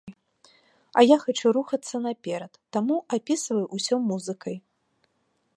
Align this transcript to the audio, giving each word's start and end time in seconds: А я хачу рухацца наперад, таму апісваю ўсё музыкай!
А 1.01 1.03
я 1.07 1.17
хачу 1.23 1.51
рухацца 1.57 1.95
наперад, 2.07 2.53
таму 2.79 2.95
апісваю 3.19 3.65
ўсё 3.81 3.95
музыкай! 4.11 4.55